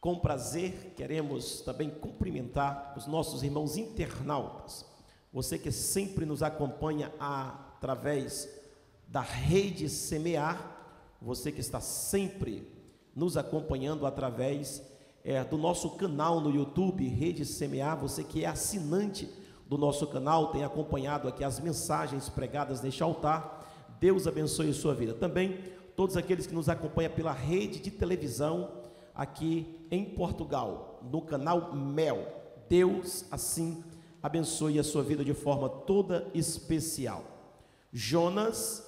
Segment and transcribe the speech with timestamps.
[0.00, 4.86] Com prazer, queremos também cumprimentar os nossos irmãos internautas.
[5.30, 8.48] Você que sempre nos acompanha através
[9.06, 10.78] da rede Semear,
[11.20, 12.66] você que está sempre
[13.14, 14.82] nos acompanhando através
[15.22, 19.28] é, do nosso canal no YouTube, Rede Semear, você que é assinante
[19.68, 23.70] do nosso canal, tem acompanhado aqui as mensagens pregadas neste altar.
[24.00, 25.12] Deus abençoe a sua vida.
[25.12, 25.58] Também
[25.94, 28.79] todos aqueles que nos acompanham pela rede de televisão
[29.14, 32.40] aqui em Portugal, no canal Mel.
[32.68, 33.82] Deus assim
[34.22, 37.24] abençoe a sua vida de forma toda especial.
[37.92, 38.86] Jonas,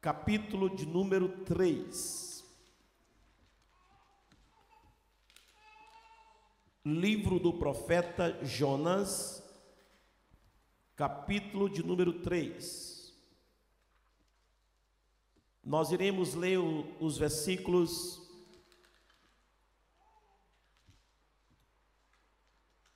[0.00, 2.32] capítulo de número 3.
[6.84, 9.42] Livro do profeta Jonas,
[10.96, 13.14] capítulo de número 3.
[15.64, 18.21] Nós iremos ler os versículos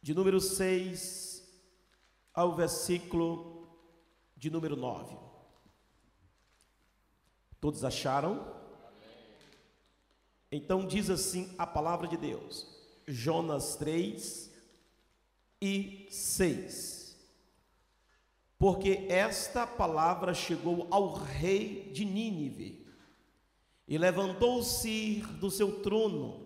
[0.06, 1.42] de número 6
[2.32, 3.66] ao versículo
[4.36, 5.16] de número 9.
[7.60, 8.54] Todos acharam?
[10.52, 12.68] Então diz assim a palavra de Deus,
[13.04, 14.48] Jonas 3
[15.60, 16.94] e 6
[18.56, 22.86] porque esta palavra chegou ao rei de Nínive,
[23.86, 26.45] e levantou-se do seu trono,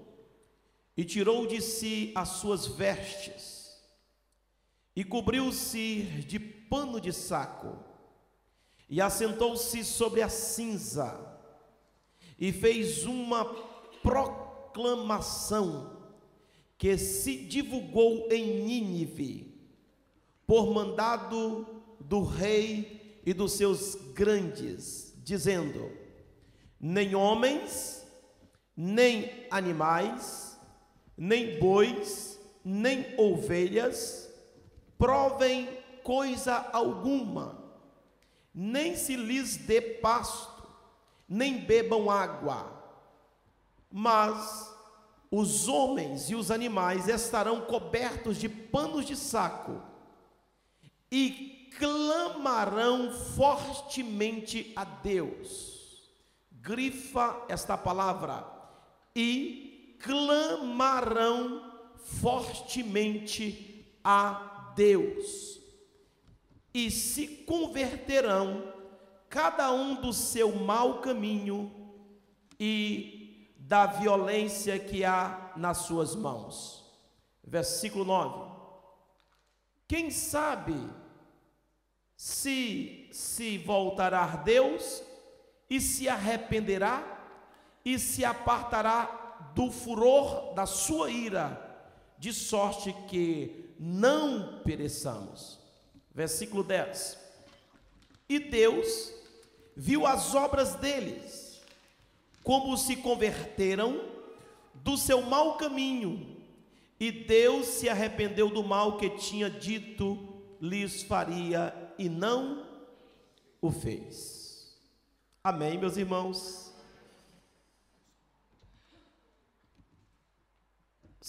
[1.01, 3.81] e tirou de si as suas vestes,
[4.95, 7.79] e cobriu-se de pano de saco,
[8.87, 11.41] e assentou-se sobre a cinza,
[12.39, 13.47] e fez uma
[14.03, 15.97] proclamação
[16.77, 19.59] que se divulgou em Nínive,
[20.47, 21.67] por mandado
[21.99, 25.91] do rei e dos seus grandes, dizendo:
[26.79, 28.07] nem homens,
[28.77, 30.50] nem animais,
[31.21, 34.27] nem bois, nem ovelhas
[34.97, 35.69] provem
[36.03, 37.63] coisa alguma,
[38.55, 40.67] nem se lhes dê pasto,
[41.29, 42.73] nem bebam água,
[43.91, 44.75] mas
[45.31, 49.79] os homens e os animais estarão cobertos de panos de saco
[51.13, 56.09] e clamarão fortemente a Deus.
[56.51, 58.59] Grifa esta palavra.
[59.15, 59.70] E
[60.01, 65.61] clamarão fortemente a Deus.
[66.73, 68.73] E se converterão
[69.29, 71.71] cada um do seu mau caminho
[72.59, 76.85] e da violência que há nas suas mãos.
[77.45, 78.51] Versículo 9.
[79.87, 80.75] Quem sabe
[82.17, 85.03] se se voltará a Deus
[85.69, 87.03] e se arrependerá
[87.85, 89.20] e se apartará
[89.55, 91.59] do furor da sua ira,
[92.19, 95.59] de sorte que não pereçamos.
[96.15, 97.19] Versículo 10.
[98.29, 99.13] E Deus
[99.77, 101.61] viu as obras deles,
[102.45, 104.05] como se converteram
[104.75, 106.37] do seu mau caminho,
[106.99, 110.29] e Deus se arrependeu do mal que tinha dito
[110.61, 112.67] lhes faria e não
[113.61, 114.77] o fez.
[115.43, 116.70] Amém, meus irmãos?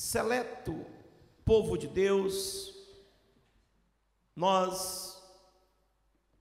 [0.01, 0.83] Seleto
[1.45, 2.73] povo de Deus,
[4.35, 5.21] nós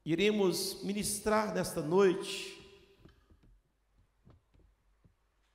[0.03, 2.59] iremos ministrar nesta noite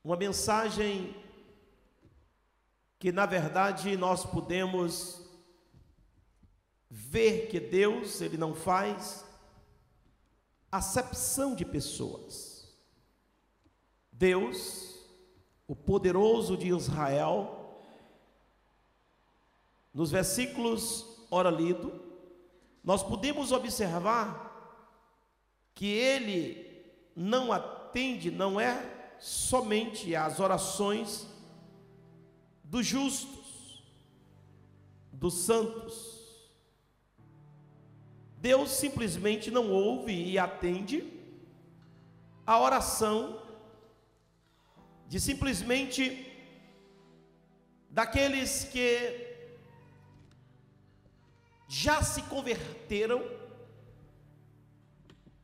[0.04, 1.16] uma mensagem
[3.00, 5.28] que, na verdade, nós podemos
[6.88, 9.26] ver que Deus ele não faz
[10.72, 12.72] acepção de pessoas.
[14.12, 14.96] Deus,
[15.68, 17.65] o poderoso de Israel,
[19.96, 22.04] nos versículos ora lido,
[22.84, 24.52] nós podemos observar
[25.74, 31.26] que ele não atende, não é somente às orações
[32.62, 33.86] dos justos,
[35.14, 36.14] dos santos,
[38.38, 41.10] Deus simplesmente não ouve e atende
[42.46, 43.42] a oração
[45.08, 46.32] de simplesmente
[47.90, 49.25] daqueles que
[51.68, 53.24] já se converteram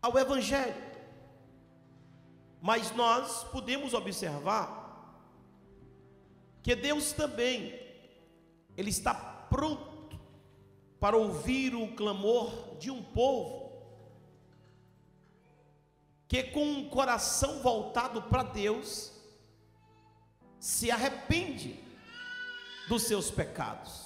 [0.02, 0.92] ao Evangelho.
[2.62, 4.82] Mas nós podemos observar
[6.62, 7.80] que Deus também,
[8.78, 10.20] Ele está pronto
[11.00, 13.72] para ouvir o clamor de um povo
[16.28, 19.12] que, com um coração voltado para Deus,
[20.60, 21.78] se arrepende
[22.88, 24.01] dos seus pecados.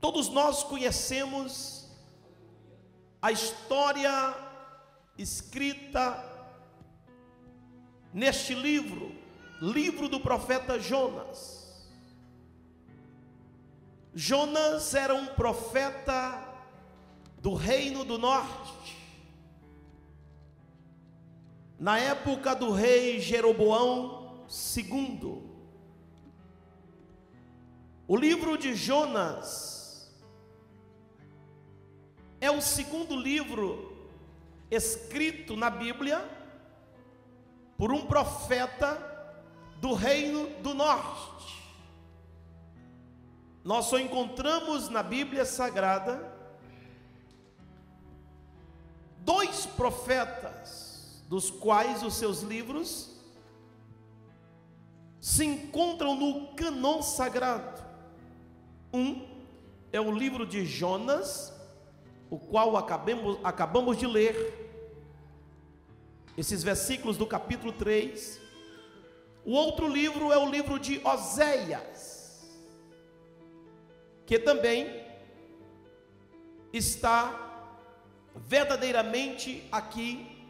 [0.00, 1.86] Todos nós conhecemos
[3.20, 4.34] a história
[5.18, 6.24] escrita
[8.12, 9.14] neste livro,
[9.60, 11.60] livro do profeta Jonas.
[14.14, 16.48] Jonas era um profeta
[17.38, 18.98] do reino do norte.
[21.78, 24.46] Na época do rei Jeroboão
[24.76, 25.50] II.
[28.08, 29.79] O livro de Jonas
[32.40, 33.96] é o segundo livro
[34.70, 36.24] escrito na Bíblia
[37.76, 38.98] por um profeta
[39.80, 41.60] do reino do norte.
[43.64, 46.32] Nós só encontramos na Bíblia Sagrada
[49.18, 53.10] dois profetas, dos quais os seus livros
[55.20, 57.82] se encontram no canon sagrado.
[58.92, 59.28] Um
[59.92, 61.52] é o livro de Jonas,
[62.30, 64.56] o qual acabamos, acabamos de ler,
[66.38, 68.40] esses versículos do capítulo 3.
[69.44, 72.10] O outro livro é o livro de Oséias
[74.30, 75.04] que também
[76.72, 77.66] está
[78.36, 80.46] verdadeiramente aqui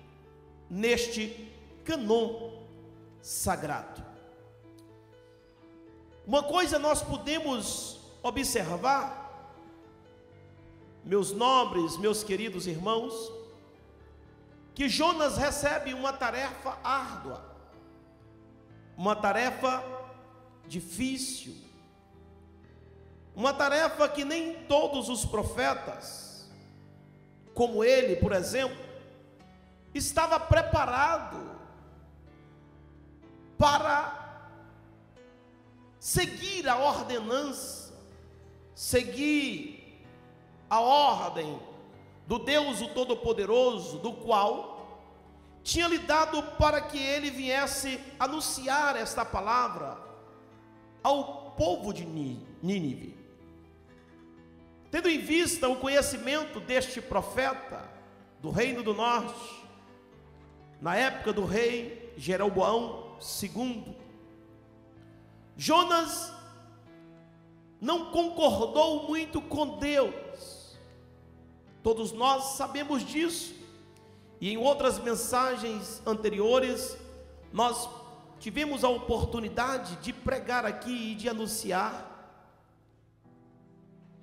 [0.68, 1.50] neste
[1.82, 2.62] canon
[3.22, 4.04] sagrado.
[6.26, 9.19] Uma coisa nós podemos observar,
[11.04, 13.32] meus nobres, meus queridos irmãos,
[14.74, 17.44] que Jonas recebe uma tarefa árdua,
[18.96, 19.82] uma tarefa
[20.66, 21.56] difícil,
[23.34, 26.50] uma tarefa que nem todos os profetas,
[27.54, 28.78] como ele, por exemplo,
[29.94, 31.50] estava preparado
[33.58, 34.20] para
[35.98, 37.92] seguir a ordenança,
[38.74, 39.79] seguir
[40.70, 41.60] a ordem
[42.26, 44.70] do Deus o Todo-Poderoso, do qual
[45.62, 49.98] tinha lhe dado para que ele viesse anunciar esta palavra
[51.02, 53.18] ao povo de Nínive.
[54.90, 57.88] Tendo em vista o conhecimento deste profeta
[58.40, 59.60] do reino do norte,
[60.80, 63.96] na época do rei Jeroboão II,
[65.56, 66.32] Jonas
[67.80, 70.14] não concordou muito com Deus.
[71.82, 73.54] Todos nós sabemos disso.
[74.40, 76.96] E em outras mensagens anteriores,
[77.52, 77.88] nós
[78.38, 82.10] tivemos a oportunidade de pregar aqui e de anunciar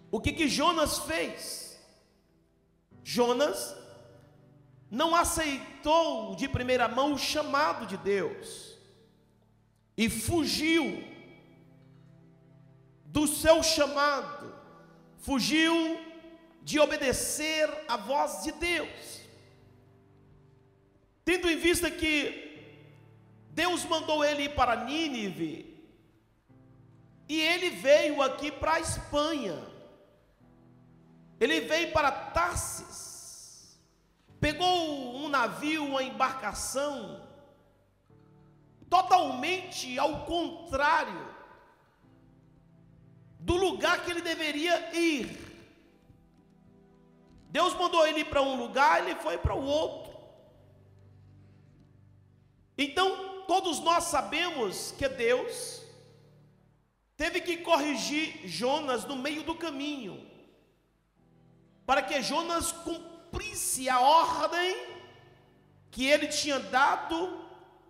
[0.10, 1.78] o que que Jonas fez?
[3.04, 3.76] Jonas
[4.90, 8.78] não aceitou de primeira mão o chamado de Deus
[9.98, 11.04] e fugiu
[13.06, 14.54] do seu chamado,
[15.18, 16.00] fugiu
[16.68, 19.22] de obedecer à voz de Deus.
[21.24, 22.12] Tendo em vista que
[23.52, 25.82] Deus mandou ele ir para Nínive,
[27.30, 29.58] e ele veio aqui para a Espanha.
[31.40, 33.80] Ele veio para Tarsis,
[34.38, 37.26] pegou um navio, uma embarcação,
[38.90, 41.34] totalmente ao contrário
[43.40, 45.47] do lugar que ele deveria ir.
[47.50, 50.16] Deus mandou ele para um lugar, ele foi para o outro.
[52.78, 55.82] Então, todos nós sabemos que Deus
[57.16, 60.26] teve que corrigir Jonas no meio do caminho
[61.86, 64.76] para que Jonas cumprisse a ordem
[65.90, 67.48] que ele tinha dado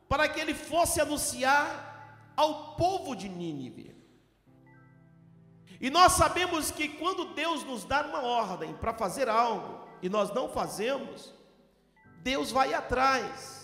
[0.08, 3.87] para que ele fosse anunciar ao povo de Nínive.
[5.80, 10.34] E nós sabemos que quando Deus nos dá uma ordem para fazer algo e nós
[10.34, 11.34] não fazemos,
[12.24, 13.56] Deus vai atrás.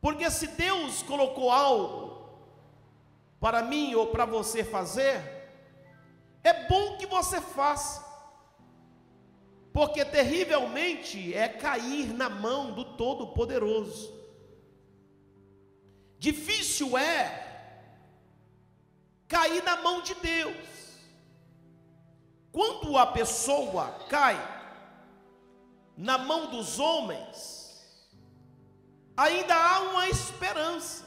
[0.00, 2.28] Porque se Deus colocou algo
[3.38, 5.50] para mim ou para você fazer,
[6.42, 8.04] é bom que você faça
[9.74, 14.14] porque terrivelmente é cair na mão do Todo-Poderoso.
[16.16, 17.43] Difícil é
[19.34, 20.56] cair na mão de Deus.
[22.52, 24.36] Quando a pessoa cai
[25.96, 27.34] na mão dos homens,
[29.16, 31.04] ainda há uma esperança.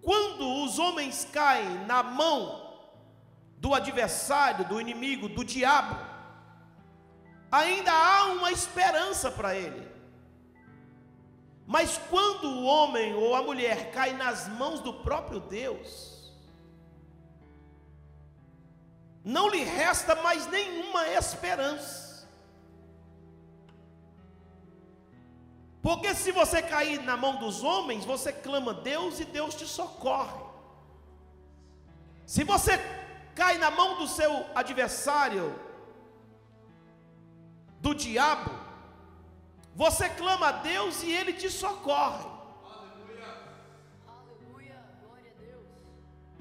[0.00, 2.40] Quando os homens caem na mão
[3.58, 5.96] do adversário, do inimigo, do diabo,
[7.50, 9.86] ainda há uma esperança para ele.
[11.66, 16.11] Mas quando o homem ou a mulher cai nas mãos do próprio Deus,
[19.24, 22.28] não lhe resta mais nenhuma esperança.
[25.80, 29.66] Porque se você cair na mão dos homens, você clama a Deus e Deus te
[29.66, 30.42] socorre.
[32.24, 32.78] Se você
[33.34, 35.58] cai na mão do seu adversário,
[37.80, 38.50] do diabo,
[39.74, 42.30] você clama a Deus e ele te socorre.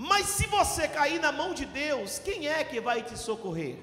[0.03, 3.77] Mas se você cair na mão de Deus, quem é que vai te socorrer?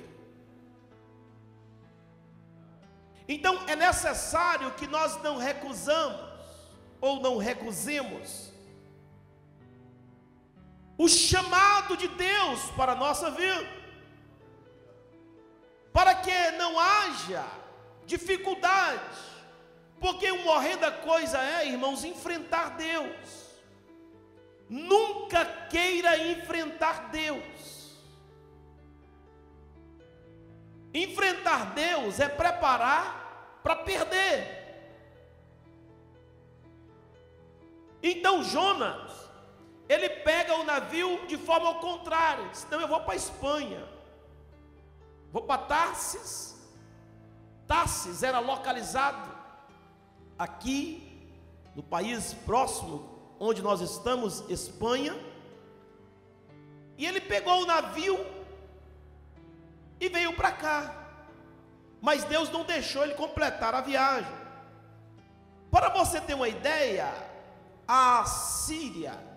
[3.29, 6.29] Então é necessário que nós não recusamos
[7.01, 8.51] ou não recusemos
[10.97, 13.69] o chamado de Deus para a nossa vida,
[15.93, 17.47] para que não haja
[18.07, 19.19] dificuldade,
[20.01, 23.48] porque uma horrenda coisa é, irmãos, enfrentar Deus.
[24.69, 27.97] Nunca queira enfrentar Deus.
[30.93, 34.59] Enfrentar Deus é preparar para perder.
[38.03, 39.29] Então Jonas
[39.89, 42.49] ele pega o navio de forma ao contrário.
[42.51, 43.89] Diz, não, eu vou para a Espanha.
[45.33, 46.57] Vou para Tarsis.
[47.67, 49.35] Tarsis era localizado
[50.39, 51.27] aqui
[51.75, 53.08] no país próximo
[53.39, 55.17] onde nós estamos, Espanha.
[56.97, 58.19] E ele pegou o navio
[60.01, 60.95] e veio para cá.
[62.01, 64.33] Mas Deus não deixou ele completar a viagem.
[65.71, 67.13] Para você ter uma ideia,
[67.87, 69.29] a Síria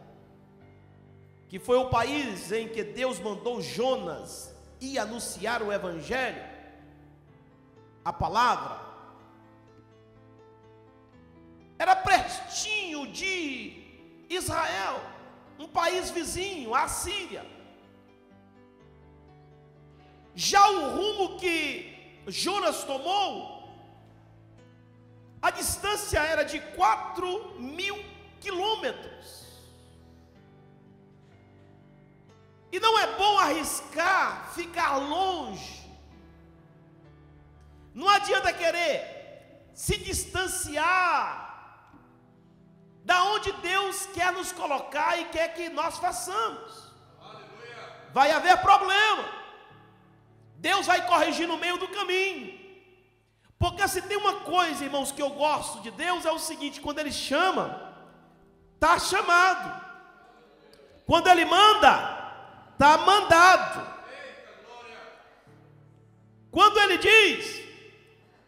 [1.52, 6.42] que foi o país em que Deus mandou Jonas ir anunciar o Evangelho,
[8.06, 8.80] a palavra,
[11.78, 13.81] era pertinho de
[14.36, 15.02] Israel,
[15.60, 17.46] um país vizinho, a Síria.
[20.34, 23.62] Já o rumo que Jonas tomou,
[25.42, 27.98] a distância era de 4 mil
[28.40, 29.42] quilômetros.
[32.72, 35.82] E não é bom arriscar ficar longe.
[37.94, 41.41] Não adianta querer se distanciar
[43.04, 46.92] da onde Deus quer nos colocar e quer que nós façamos.
[48.14, 49.26] Vai haver problema.
[50.58, 52.60] Deus vai corrigir no meio do caminho.
[53.58, 57.00] Porque se tem uma coisa, irmãos, que eu gosto de Deus é o seguinte: quando
[57.00, 57.94] Ele chama,
[58.76, 59.82] está chamado.
[61.06, 61.94] Quando Ele manda,
[62.74, 63.92] está mandado.
[66.52, 67.64] Quando ele diz,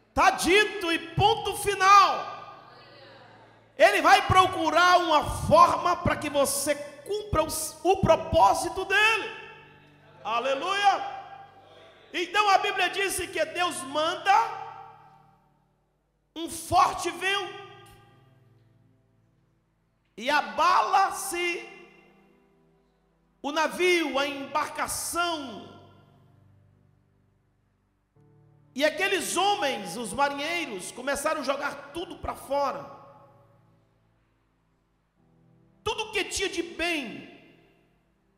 [0.09, 2.32] está dito e ponto final.
[3.77, 7.47] Ele vai procurar uma forma para que você cumpra o,
[7.83, 9.31] o propósito dele.
[10.23, 11.13] Aleluia.
[12.13, 14.33] Então a Bíblia diz que Deus manda
[16.35, 17.63] um forte vento
[20.15, 21.67] e abala-se
[23.41, 25.69] o navio, a embarcação.
[28.75, 32.92] E aqueles homens, os marinheiros, começaram a jogar tudo para fora.
[35.83, 37.29] Tudo que tinha de bem,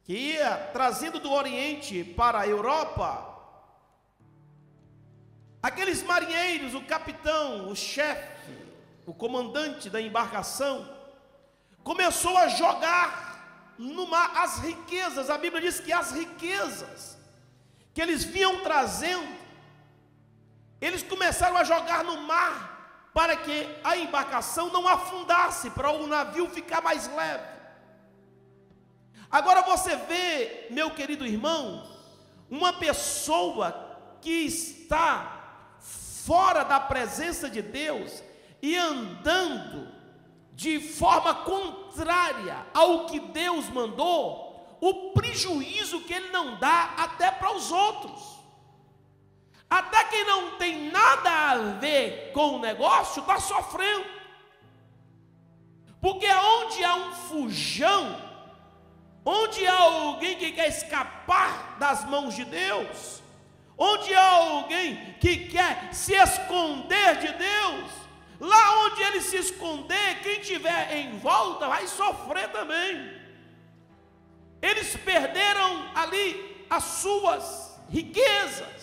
[0.04, 3.34] que ia trazendo do Oriente para a Europa,
[5.62, 8.52] aqueles marinheiros, o capitão, o chefe,
[9.06, 10.90] o comandante da embarcação,
[11.84, 17.16] começou a jogar no mar as riquezas, a Bíblia diz que as riquezas
[17.94, 19.34] que eles vinham trazendo,
[20.82, 22.75] eles começaram a jogar no mar
[23.16, 27.48] para que a embarcação não afundasse, para o navio ficar mais leve.
[29.32, 31.90] Agora você vê, meu querido irmão,
[32.50, 33.72] uma pessoa
[34.20, 38.22] que está fora da presença de Deus
[38.62, 39.88] e andando
[40.52, 47.56] de forma contrária ao que Deus mandou, o prejuízo que ele não dá até para
[47.56, 48.35] os outros.
[49.70, 54.06] Até quem não tem nada a ver com o negócio está sofrendo.
[56.00, 58.22] Porque onde há um fujão,
[59.26, 63.24] onde há alguém que quer escapar das mãos de Deus,
[63.78, 68.06] onde há alguém que quer se esconder de Deus,
[68.40, 73.14] Lá onde ele se esconder, quem tiver em volta vai sofrer também.
[74.62, 78.75] Eles perderam ali as suas riquezas.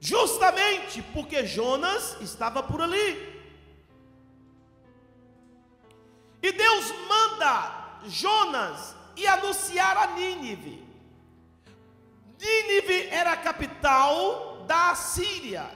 [0.00, 3.38] Justamente porque Jonas estava por ali.
[6.42, 10.86] E Deus manda Jonas ir anunciar a Nínive.
[12.40, 15.68] Nínive era a capital da Síria.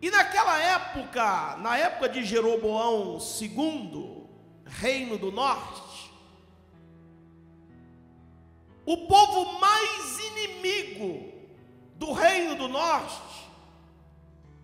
[0.00, 4.26] E naquela época, na época de Jeroboão II,
[4.64, 6.10] reino do norte,
[8.86, 11.39] o povo mais inimigo
[12.00, 13.38] do reino do norte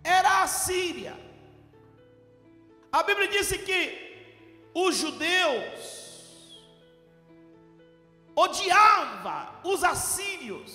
[0.03, 1.15] era a Síria.
[2.91, 3.81] A Bíblia disse que
[4.75, 5.79] os judeus
[8.35, 10.71] odiava os assírios,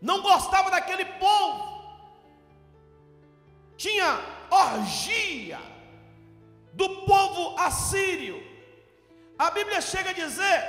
[0.00, 1.76] não gostava daquele povo
[3.76, 5.60] tinha orgia
[6.72, 8.42] do povo assírio.
[9.38, 10.60] A Bíblia chega a dizer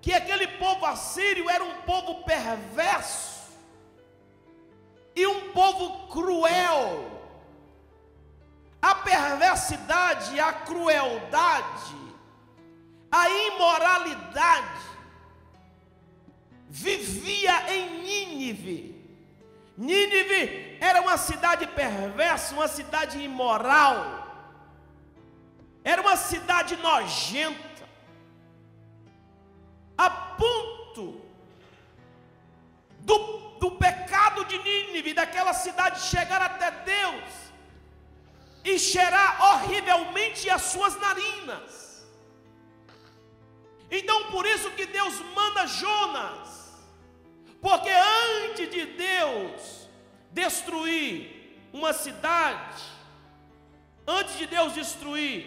[0.00, 3.31] que aquele povo assírio era um povo perverso
[5.14, 7.10] e um povo cruel.
[8.80, 11.94] A perversidade, a crueldade,
[13.10, 14.82] a imoralidade
[16.68, 18.92] vivia em Nínive.
[19.76, 24.22] Nínive era uma cidade perversa, uma cidade imoral,
[25.84, 27.88] era uma cidade nojenta,
[29.96, 31.20] a ponto
[33.00, 37.30] do, do pecado de Nínive, daquela cidade chegar até Deus
[38.64, 41.70] e cheirar horrivelmente as suas narinas.
[43.88, 46.50] Então, por isso que Deus manda Jonas
[47.60, 49.88] porque antes de Deus
[50.32, 51.14] destruir
[51.72, 52.82] uma cidade,
[54.04, 55.38] antes de Deus destruir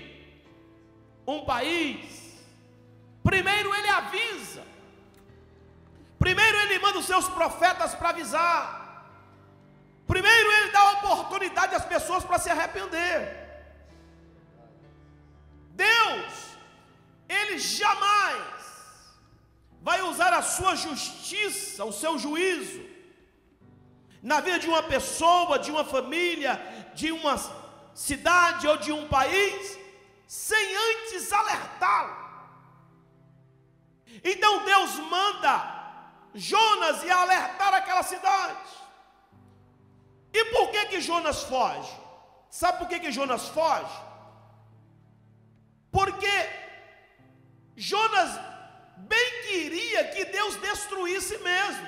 [1.28, 2.42] um país,
[3.22, 4.64] primeiro ele avisa,
[6.20, 9.08] primeiro ele manda os seus profetas para avisar,
[10.08, 13.46] primeiro ele dá oportunidade às pessoas para se arrepender.
[15.72, 16.34] Deus,
[17.28, 18.56] ele jamais
[19.82, 22.84] vai usar a sua justiça, o seu juízo,
[24.22, 26.54] na vida de uma pessoa, de uma família,
[26.96, 27.36] de uma
[27.94, 29.78] cidade ou de um país,
[30.28, 32.26] sem antes alertá-lo.
[34.24, 35.75] Então Deus manda
[36.36, 38.68] Jonas ir alertar aquela cidade.
[40.34, 41.92] E por que que Jonas foge?
[42.50, 44.04] Sabe por que que Jonas foge?
[45.90, 46.36] Porque
[47.78, 48.38] Jonas
[48.98, 51.88] bem queria que Deus destruísse mesmo,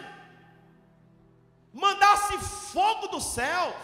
[1.73, 3.75] mandasse fogo dos céus,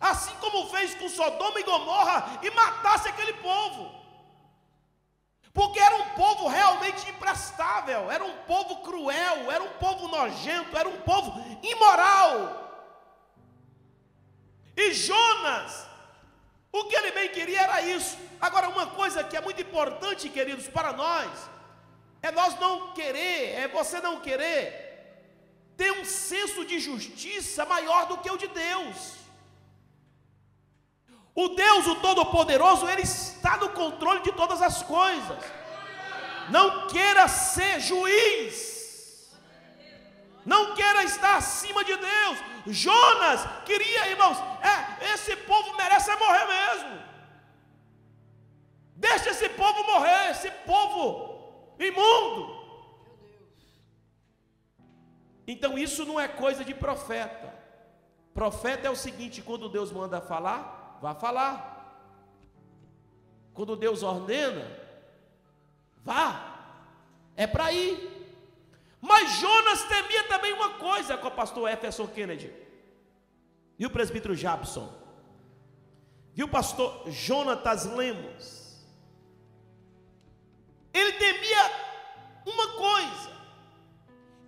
[0.00, 3.97] assim como fez com Sodoma e Gomorra, e matasse aquele povo,
[5.52, 10.88] porque era um povo realmente imprestável, era um povo cruel, era um povo nojento, era
[10.88, 11.32] um povo
[11.62, 12.66] imoral.
[14.76, 15.86] E Jonas,
[16.70, 18.16] o que ele bem queria era isso.
[18.40, 21.28] Agora, uma coisa que é muito importante, queridos, para nós,
[22.22, 24.86] é nós não querer, é você não querer
[25.76, 29.17] ter um senso de justiça maior do que o de Deus.
[31.42, 35.38] O Deus, o Todo-Poderoso, Ele está no controle de todas as coisas.
[36.50, 39.32] Não queira ser juiz.
[40.44, 42.38] Não queira estar acima de Deus.
[42.66, 44.36] Jonas queria, irmãos,
[44.72, 46.98] é, esse povo merece morrer mesmo.
[48.96, 52.42] Deixa esse povo morrer, esse povo imundo.
[55.46, 57.54] Então isso não é coisa de profeta.
[58.34, 61.76] Profeta é o seguinte: quando Deus manda falar, vá falar.
[63.54, 64.66] Quando Deus ordena,
[66.04, 66.56] vá.
[67.36, 68.18] É para ir.
[69.00, 72.52] Mas Jonas temia também uma coisa com o pastor Jefferson Kennedy
[73.78, 74.92] e o presbítero Jabson.
[76.34, 78.86] Viu o pastor Jonatas Lemos?
[80.92, 81.70] Ele temia
[82.44, 83.30] uma coisa: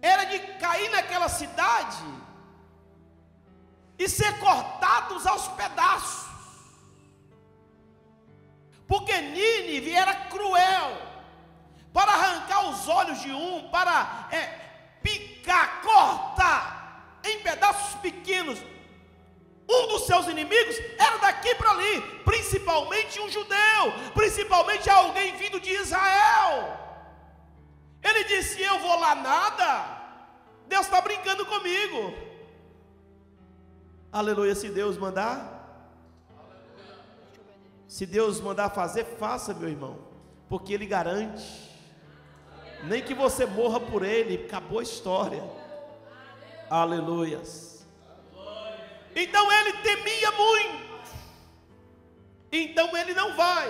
[0.03, 2.05] era de cair naquela cidade
[3.99, 6.30] e ser cortados aos pedaços.
[8.91, 10.91] Porque Nínive era cruel
[11.93, 14.43] para arrancar os olhos de um, para é,
[15.01, 18.59] picar, cortar em pedaços pequenos
[19.71, 25.71] um dos seus inimigos era daqui para ali, principalmente um judeu, principalmente alguém vindo de
[25.71, 26.77] Israel.
[28.03, 29.69] Ele disse: Eu vou lá nada,
[30.67, 32.13] Deus está brincando comigo.
[34.11, 35.60] Aleluia, se Deus mandar.
[37.91, 39.99] Se Deus mandar fazer, faça, meu irmão,
[40.49, 41.45] porque Ele garante.
[42.85, 45.43] Nem que você morra por Ele, acabou a história.
[46.71, 47.85] Aleluias.
[49.13, 51.03] Então ele temia muito.
[52.53, 53.69] Então ele não vai.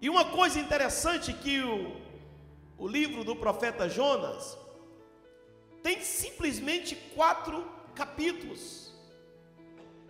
[0.00, 1.96] E uma coisa interessante que o,
[2.78, 4.56] o livro do profeta Jonas
[5.82, 8.94] tem simplesmente quatro capítulos.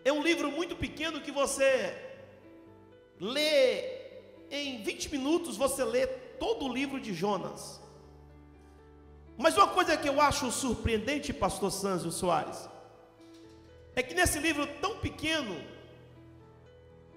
[0.05, 2.04] É um livro muito pequeno que você
[3.21, 4.05] lê
[4.51, 6.07] em 20 minutos, você lê
[6.39, 7.81] todo o livro de Jonas.
[9.37, 12.69] Mas uma coisa que eu acho surpreendente, pastor Sanzio Soares,
[13.97, 15.61] é que nesse livro tão pequeno,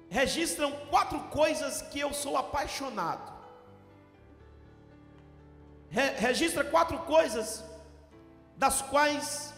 [0.10, 3.36] registram quatro coisas que eu sou apaixonado.
[5.90, 7.64] Re registra quatro coisas
[8.56, 9.54] das quais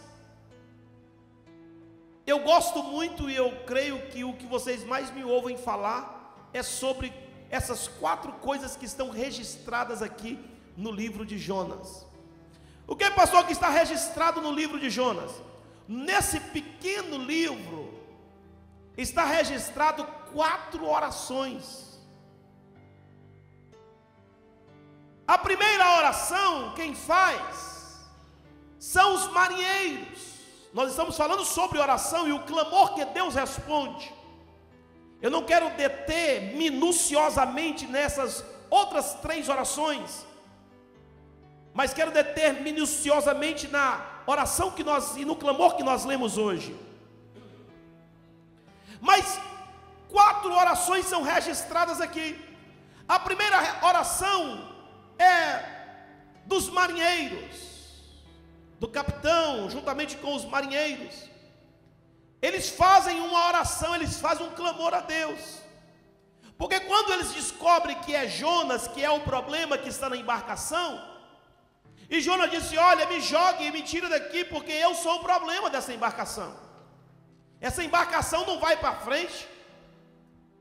[2.26, 6.19] eu gosto muito e eu creio que o que vocês mais me ouvem falar
[6.52, 7.12] é sobre
[7.50, 10.38] essas quatro coisas que estão registradas aqui
[10.76, 12.06] no livro de Jonas.
[12.86, 15.30] O que, pastor, que está registrado no livro de Jonas?
[15.86, 18.00] Nesse pequeno livro
[18.96, 22.00] está registrado quatro orações.
[25.26, 28.00] A primeira oração, quem faz,
[28.78, 30.40] são os marinheiros.
[30.72, 34.12] Nós estamos falando sobre oração e o clamor que Deus responde.
[35.22, 40.24] Eu não quero deter minuciosamente nessas outras três orações,
[41.74, 46.74] mas quero deter minuciosamente na oração que nós e no clamor que nós lemos hoje.
[49.00, 49.40] Mas
[50.08, 52.38] quatro orações são registradas aqui.
[53.08, 54.68] A primeira oração
[55.18, 55.80] é
[56.46, 57.56] dos marinheiros,
[58.78, 61.29] do capitão, juntamente com os marinheiros.
[62.40, 65.40] Eles fazem uma oração, eles fazem um clamor a Deus.
[66.56, 70.88] Porque quando eles descobrem que é Jonas que é o problema que está na embarcação,
[72.08, 75.70] e Jonas disse: Olha, me jogue e me tira daqui, porque eu sou o problema
[75.70, 76.50] dessa embarcação.
[77.60, 79.48] Essa embarcação não vai para frente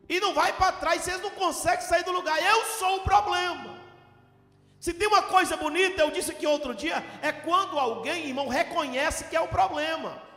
[0.08, 2.42] e não vai para trás, vocês não conseguem sair do lugar.
[2.42, 3.80] Eu sou o problema.
[4.80, 9.26] Se tem uma coisa bonita, eu disse aqui outro dia, é quando alguém, irmão, reconhece
[9.26, 10.29] que é o problema.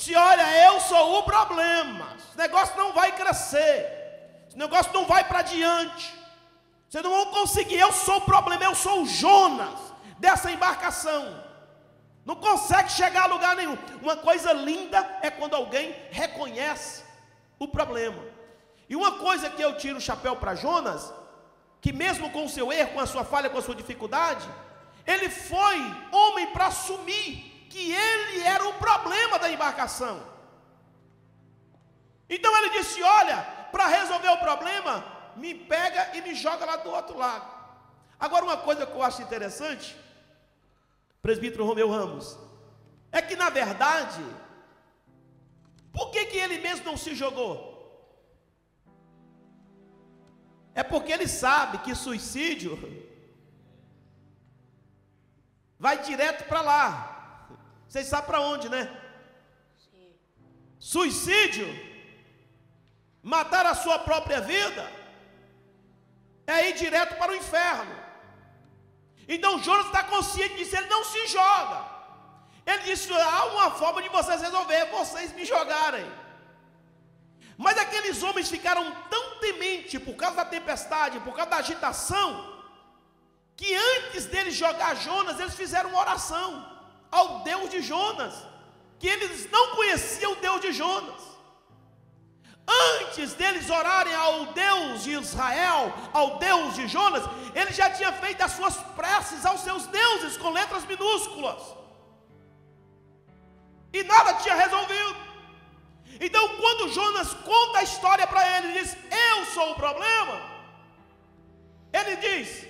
[0.00, 2.16] Se olha, eu sou o problema.
[2.16, 4.44] Esse negócio não vai crescer.
[4.48, 6.10] Esse negócio não vai para diante.
[6.88, 7.78] Vocês não vão conseguir.
[7.78, 9.78] Eu sou o problema, eu sou o Jonas
[10.18, 11.44] dessa embarcação.
[12.24, 13.76] Não consegue chegar a lugar nenhum.
[14.00, 17.04] Uma coisa linda é quando alguém reconhece
[17.58, 18.24] o problema.
[18.88, 21.12] E uma coisa que eu tiro o chapéu para Jonas,
[21.78, 24.48] que mesmo com o seu erro, com a sua falha, com a sua dificuldade,
[25.06, 25.76] ele foi
[26.10, 30.16] homem para assumir que ele era o problema da embarcação.
[32.28, 33.38] Então ele disse: Olha,
[33.72, 34.94] para resolver o problema,
[35.36, 37.48] me pega e me joga lá do outro lado.
[38.18, 39.96] Agora, uma coisa que eu acho interessante,
[41.22, 42.36] presbítero Romeu Ramos,
[43.12, 44.24] é que na verdade,
[45.92, 47.70] por que, que ele mesmo não se jogou?
[50.74, 52.72] É porque ele sabe que suicídio
[55.78, 57.09] vai direto para lá.
[57.90, 58.82] Vocês sabem para onde, né?
[60.78, 61.66] Suicídio,
[63.20, 64.84] matar a sua própria vida,
[66.46, 67.96] é ir direto para o inferno.
[69.26, 71.84] Então Jonas está consciente disso, ele não se joga.
[72.64, 76.08] Ele disse: há uma forma de vocês resolver, vocês me jogarem.
[77.58, 82.28] Mas aqueles homens ficaram tão tementes por causa da tempestade, por causa da agitação,
[83.56, 86.79] que antes deles jogar Jonas, eles fizeram uma oração
[87.10, 88.34] ao Deus de Jonas,
[88.98, 91.30] que eles não conheciam o Deus de Jonas.
[93.00, 98.42] Antes deles orarem ao Deus de Israel, ao Deus de Jonas, ele já tinha feito
[98.42, 101.60] as suas preces aos seus deuses com letras minúsculas.
[103.92, 105.16] E nada tinha resolvido.
[106.20, 110.40] Então, quando Jonas conta a história para ele, ele diz: Eu sou o problema.
[111.92, 112.66] Ele diz: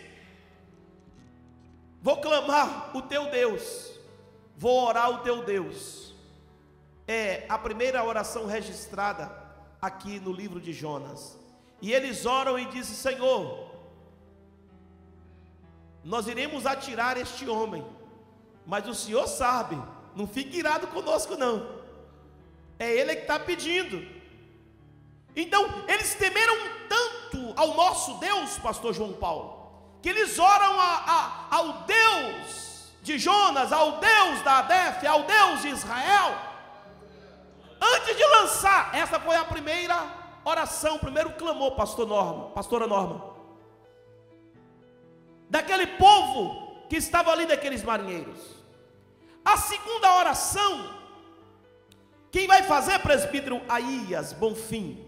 [2.00, 3.99] Vou clamar o teu Deus,
[4.61, 6.14] vou orar o teu Deus.
[7.09, 9.35] É a primeira oração registrada
[9.81, 11.38] aqui no livro de Jonas.
[11.81, 13.70] E eles oram e dizem: Senhor,
[16.05, 17.83] nós iremos atirar este homem,
[18.66, 19.83] mas o Senhor sabe,
[20.14, 21.81] não fique irado conosco, não.
[22.79, 24.07] É Ele que está pedindo.
[25.35, 31.57] Então, eles temeram tanto ao nosso Deus, Pastor João Paulo, que eles oram a, a,
[31.57, 32.69] ao Deus
[33.02, 36.34] de Jonas, ao Deus da Adef, ao Deus de Israel,
[37.80, 38.94] antes de lançar.
[38.94, 39.96] Essa foi a primeira
[40.44, 43.34] oração, o primeiro clamor, Pastor Norma, Pastora Norma,
[45.48, 48.38] daquele povo que estava ali, daqueles marinheiros.
[49.44, 51.00] A segunda oração
[52.30, 55.06] quem vai fazer, presbítero Aías Bonfim?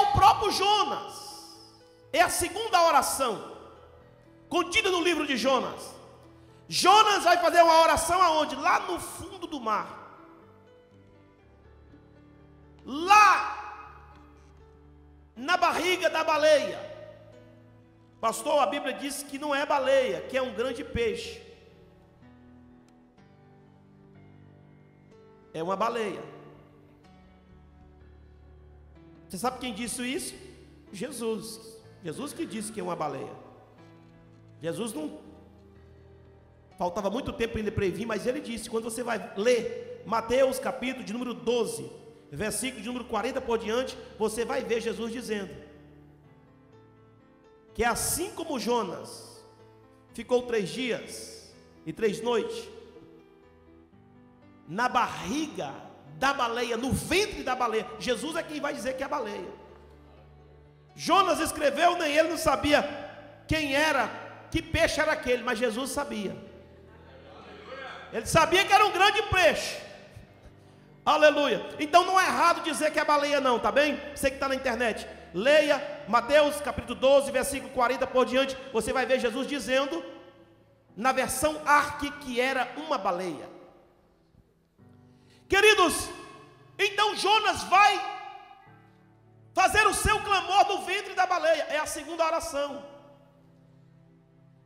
[0.00, 1.30] o próprio Jonas.
[2.12, 3.56] É a segunda oração
[4.48, 5.94] contida no livro de Jonas.
[6.72, 8.54] Jonas vai fazer uma oração aonde?
[8.54, 9.88] Lá no fundo do mar.
[12.84, 13.34] Lá
[15.34, 16.78] na barriga da baleia.
[18.20, 21.42] Pastor, a Bíblia diz que não é baleia, que é um grande peixe.
[25.52, 26.22] É uma baleia.
[29.28, 30.34] Você sabe quem disse isso?
[30.92, 31.80] Jesus.
[32.04, 33.34] Jesus que disse que é uma baleia.
[34.62, 35.30] Jesus não
[36.80, 41.04] faltava muito tempo para ele prever, mas ele disse: quando você vai ler Mateus capítulo
[41.04, 41.92] de número 12,
[42.32, 45.50] versículo de número 40 por diante, você vai ver Jesus dizendo
[47.74, 49.44] que assim como Jonas
[50.14, 52.66] ficou três dias e três noites
[54.66, 55.74] na barriga
[56.18, 59.52] da baleia, no ventre da baleia, Jesus é quem vai dizer que é a baleia.
[60.96, 62.82] Jonas escreveu, nem ele não sabia
[63.46, 64.08] quem era,
[64.50, 66.48] que peixe era aquele, mas Jesus sabia.
[68.12, 69.78] Ele sabia que era um grande peixe.
[71.04, 71.64] Aleluia.
[71.78, 73.98] Então não é errado dizer que é baleia, não, tá bem?
[74.14, 78.56] Você que está na internet, leia Mateus capítulo 12, versículo 40 por diante.
[78.72, 80.04] Você vai ver Jesus dizendo,
[80.96, 83.48] na versão arque, que era uma baleia.
[85.48, 86.08] Queridos,
[86.78, 88.20] então Jonas vai
[89.52, 92.84] fazer o seu clamor no ventre da baleia, é a segunda oração.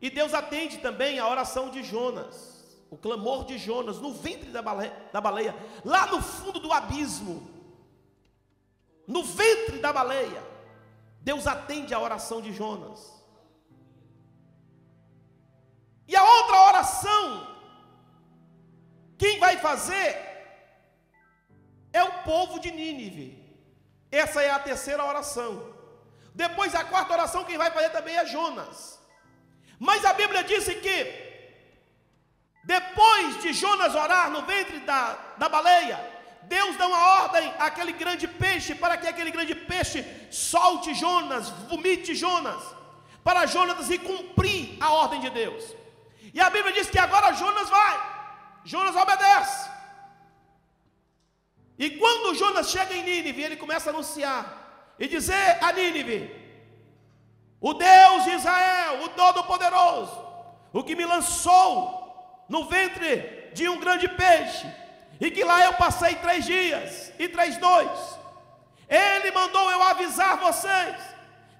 [0.00, 2.53] E Deus atende também a oração de Jonas
[2.94, 5.54] o clamor de Jonas no ventre da baleia, da baleia,
[5.84, 7.50] lá no fundo do abismo,
[9.06, 10.42] no ventre da baleia,
[11.20, 13.12] Deus atende a oração de Jonas.
[16.06, 17.56] E a outra oração,
[19.18, 20.08] quem vai fazer
[21.92, 23.42] é o povo de Nínive.
[24.10, 25.74] Essa é a terceira oração.
[26.32, 29.00] Depois a quarta oração, quem vai fazer também é Jonas.
[29.80, 31.23] Mas a Bíblia diz que
[32.64, 35.98] depois de Jonas orar no ventre da, da baleia,
[36.44, 42.14] Deus dá uma ordem àquele grande peixe para que aquele grande peixe solte Jonas, vomite
[42.14, 42.62] Jonas,
[43.22, 45.62] para Jonas ir cumprir a ordem de Deus.
[46.32, 47.96] E a Bíblia diz que agora Jonas vai,
[48.64, 49.70] Jonas obedece.
[51.78, 56.30] E quando Jonas chega em Nínive, ele começa a anunciar e dizer a Nínive:
[57.60, 60.24] O Deus de Israel, o Todo-Poderoso,
[60.72, 62.03] o que me lançou
[62.48, 64.66] no ventre de um grande peixe,
[65.20, 68.18] e que lá eu passei três dias e três noites.
[68.88, 70.96] Ele mandou eu avisar vocês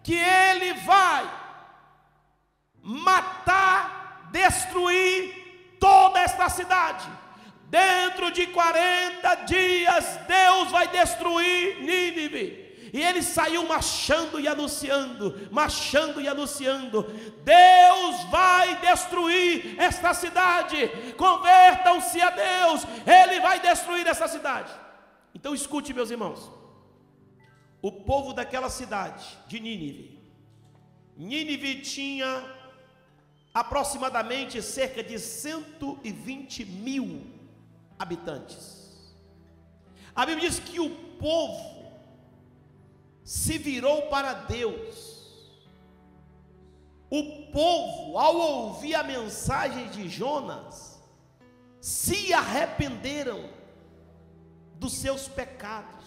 [0.03, 1.31] que ele vai
[2.83, 7.09] matar, destruir toda esta cidade.
[7.65, 12.64] Dentro de 40 dias, Deus vai destruir Nínive.
[12.95, 17.03] E ele saiu marchando e anunciando, marchando e anunciando:
[17.43, 20.89] Deus vai destruir esta cidade.
[21.17, 24.73] Convertam-se a Deus, ele vai destruir essa cidade.
[25.35, 26.49] Então escute, meus irmãos.
[27.83, 30.17] O povo daquela cidade de Nínive.
[31.17, 32.45] Nínive tinha
[33.53, 37.27] aproximadamente cerca de 120 mil
[37.99, 39.13] habitantes.
[40.15, 41.74] A Bíblia diz que o povo
[43.25, 45.15] se virou para Deus.
[47.11, 51.03] O povo, ao ouvir a mensagem de Jonas,
[51.81, 53.49] se arrependeram
[54.75, 56.05] dos seus pecados,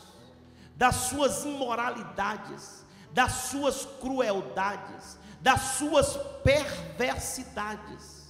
[0.76, 8.28] das suas imoralidades, das suas crueldades, das suas perversidades.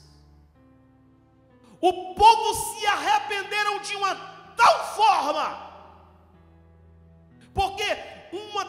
[1.81, 4.15] O povo se arrependeram de uma
[4.55, 5.67] tal forma,
[7.53, 7.96] porque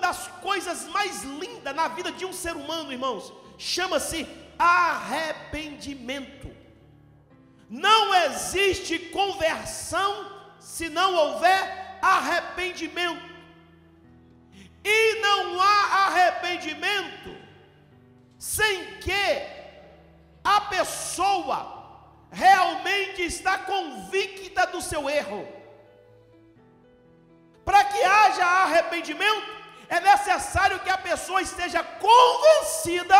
[0.08, 4.26] das coisas mais lindas na vida de um ser humano, irmãos, chama-se
[4.58, 6.48] arrependimento.
[7.68, 10.10] Não existe conversão
[10.58, 13.28] se não houver arrependimento.
[14.82, 17.36] E não há arrependimento
[18.38, 19.42] sem que
[20.42, 21.58] a pessoa
[22.30, 25.46] realmente está convicta do seu erro.
[27.62, 29.57] Para que haja arrependimento,
[29.88, 33.16] é necessário que a pessoa esteja convencida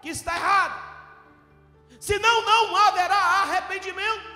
[0.00, 0.90] que está errado.
[2.00, 4.30] Senão não haverá arrependimento.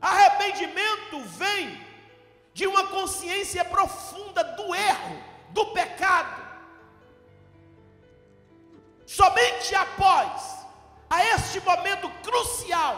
[0.00, 1.86] Arrependimento vem
[2.54, 6.48] de uma consciência profunda do erro, do pecado.
[9.06, 10.58] Somente após
[11.10, 12.94] a este momento crucial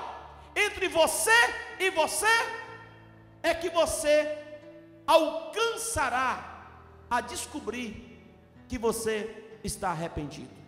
[0.54, 2.26] entre você e você
[3.42, 4.38] é que você
[5.06, 6.49] alcançará
[7.10, 8.18] a descobrir
[8.68, 10.60] que você está arrependido.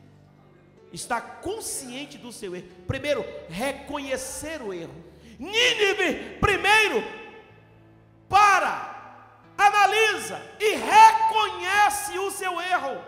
[0.93, 2.69] Está consciente do seu erro.
[2.87, 4.95] Primeiro, reconhecer o erro.
[5.39, 7.03] Nínive, primeiro,
[8.29, 9.17] para,
[9.57, 13.01] analisa e reconhece o seu erro.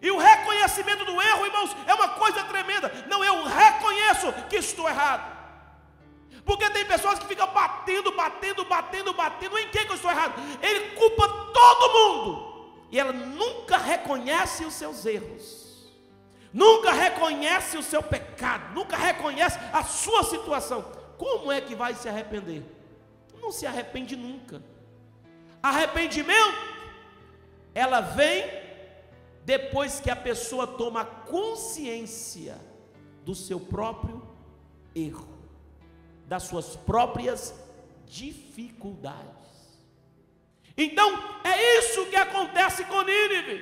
[0.00, 2.90] E o reconhecimento do erro, irmãos, é uma coisa tremenda.
[3.06, 5.39] Não, eu reconheço que estou errado.
[6.44, 9.58] Porque tem pessoas que ficam batendo, batendo, batendo, batendo.
[9.58, 10.34] Em que, que eu estou errado?
[10.62, 12.50] Ele culpa todo mundo.
[12.90, 15.88] E ela nunca reconhece os seus erros.
[16.52, 18.74] Nunca reconhece o seu pecado.
[18.74, 20.82] Nunca reconhece a sua situação.
[21.16, 22.64] Como é que vai se arrepender?
[23.40, 24.62] Não se arrepende nunca.
[25.62, 26.58] Arrependimento,
[27.74, 28.44] ela vem
[29.44, 32.58] depois que a pessoa toma consciência
[33.24, 34.22] do seu próprio
[34.94, 35.28] erro,
[36.30, 37.52] das suas próprias
[38.06, 39.48] dificuldades.
[40.76, 41.08] Então,
[41.42, 43.56] é isso que acontece com Nínive.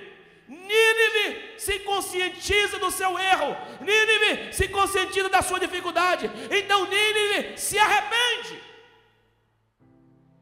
[0.46, 6.30] Nínive se conscientiza do seu erro, Nínive se conscientiza da sua dificuldade.
[6.50, 8.62] Então, Nínive se arrepende.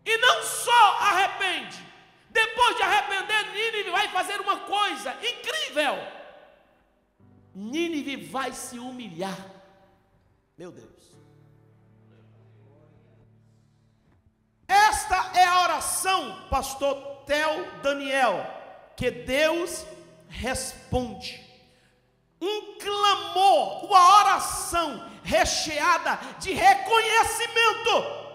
[0.05, 1.79] E não só arrepende,
[2.31, 5.95] depois de arrepender, Nínive vai fazer uma coisa incrível.
[7.55, 9.39] Nínive vai se humilhar.
[10.59, 10.96] Meu Deus.
[14.69, 18.47] Esta é a oração, pastor Tel Daniel,
[18.97, 19.87] que Deus
[20.29, 21.45] responde.
[22.41, 28.27] Um clamor, uma oração recheada de reconhecimento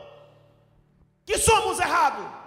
[1.26, 2.42] que somos errados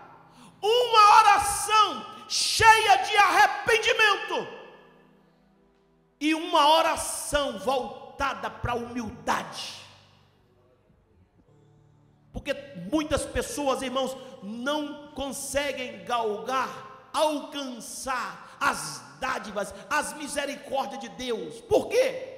[0.64, 4.48] uma oração cheia de arrependimento
[6.18, 9.83] e uma oração voltada para a humildade.
[12.34, 12.52] Porque
[12.92, 21.62] muitas pessoas, irmãos, não conseguem galgar, alcançar as dádivas, as misericórdias de Deus.
[21.62, 22.32] Por quê?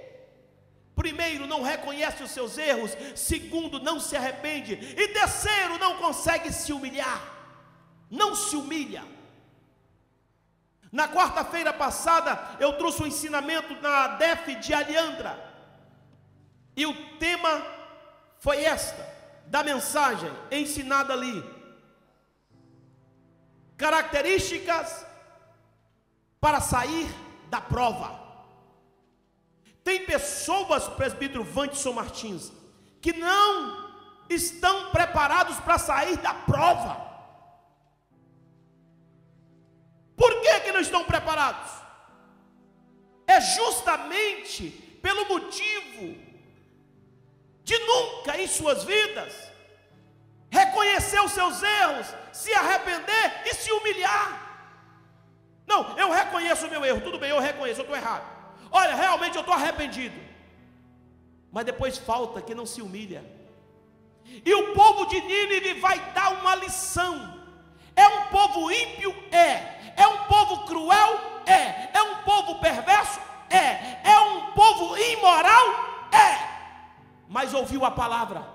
[0.95, 2.97] Primeiro, não reconhece os seus erros.
[3.17, 4.75] Segundo, não se arrepende.
[4.75, 7.35] E terceiro, não consegue se humilhar
[8.11, 9.05] não se humilha.
[10.93, 15.45] Na quarta-feira passada, eu trouxe um ensinamento na DEF de Aliandra,
[16.77, 17.67] e o tema
[18.39, 19.16] foi esta,
[19.47, 21.45] da mensagem ensinada ali:
[23.77, 25.07] características
[26.41, 27.09] para sair
[27.49, 28.25] da prova.
[29.83, 32.53] Tem pessoas, presbítero Vantisson Martins,
[33.01, 33.87] que não
[34.29, 37.07] estão preparados para sair da prova.
[40.17, 41.71] Por que, que não estão preparados?
[43.27, 44.71] É justamente
[45.03, 46.26] pelo motivo
[47.67, 49.35] de nunca em suas vidas
[50.49, 54.29] reconhecer os seus erros, se arrepender e se humilhar.
[55.67, 58.25] Não, eu reconheço o meu erro, tudo bem, eu reconheço, eu estou errado.
[58.71, 60.17] Olha, realmente eu estou arrependido.
[61.51, 63.25] Mas depois falta que não se humilha.
[64.45, 67.43] E o povo de Nínive vai dar uma lição.
[67.97, 69.11] É um povo ímpio?
[69.33, 69.93] É.
[69.97, 71.21] É um povo cruel?
[71.45, 71.91] É.
[71.93, 73.19] É um povo perverso?
[73.51, 74.09] É.
[74.09, 75.67] É um povo imoral?
[76.13, 76.56] É.
[77.29, 78.47] Mas ouviu a palavra.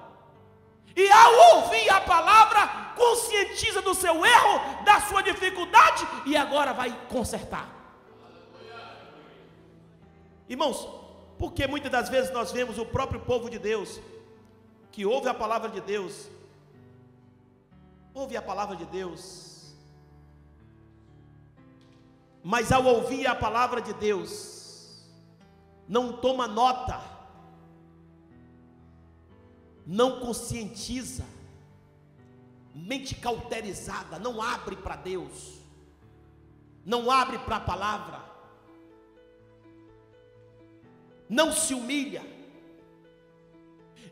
[0.95, 6.91] E ao ouvir a palavra, conscientiza do seu erro, da sua dificuldade e agora vai
[7.09, 7.69] consertar.
[10.49, 10.87] Irmãos,
[11.37, 13.99] porque muitas das vezes nós vemos o próprio povo de Deus,
[14.91, 16.29] que ouve a palavra de Deus,
[18.13, 19.73] ouve a palavra de Deus,
[22.43, 25.05] mas ao ouvir a palavra de Deus,
[25.87, 26.99] não toma nota,
[29.91, 31.25] não conscientiza,
[32.73, 35.59] mente cauterizada, não abre para Deus,
[36.85, 38.23] não abre para a palavra,
[41.27, 42.23] não se humilha.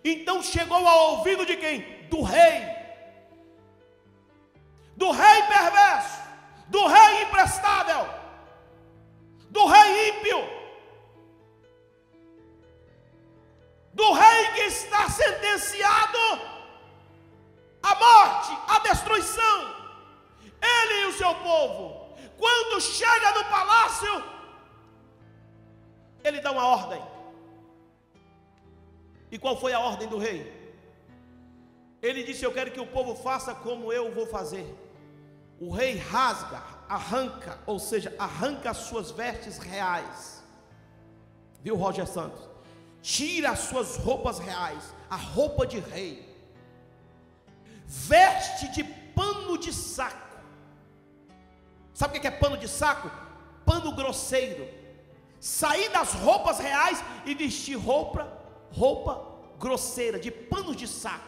[0.03, 2.07] Então chegou ao ouvido de quem?
[2.09, 2.61] Do rei,
[4.97, 6.21] do rei perverso,
[6.67, 8.19] do rei imprestável.
[9.49, 10.58] Do rei ímpio,
[14.69, 16.17] está sentenciado
[17.81, 19.57] à morte, à destruição.
[20.61, 24.23] Ele e o seu povo, quando chega no palácio,
[26.23, 27.01] ele dá uma ordem.
[29.31, 30.39] E qual foi a ordem do rei?
[32.01, 34.67] Ele disse: Eu quero que o povo faça como eu vou fazer.
[35.59, 40.43] O rei rasga arranca, ou seja, arranca as suas vestes reais.
[41.61, 42.48] Viu, Roger Santos?
[43.01, 46.27] Tira as suas roupas reais, a roupa de rei.
[47.85, 50.37] Veste de pano de saco.
[51.93, 53.09] Sabe o que é pano de saco?
[53.65, 54.67] Pano grosseiro.
[55.39, 58.31] Sair das roupas reais e vestir roupa,
[58.71, 59.25] roupa
[59.57, 61.27] grosseira, de panos de saco.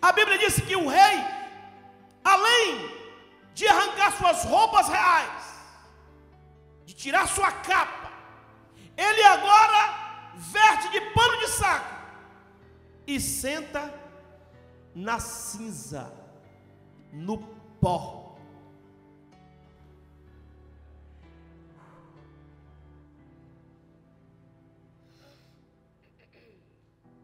[0.00, 1.24] A Bíblia disse que o rei,
[2.22, 2.90] além
[3.54, 5.54] de arrancar suas roupas reais,
[6.84, 8.12] de tirar sua capa,
[8.96, 10.07] ele agora
[10.38, 11.98] verte de pano de saco
[13.06, 13.92] e senta
[14.94, 16.12] na cinza,
[17.12, 17.38] no
[17.80, 18.28] pó.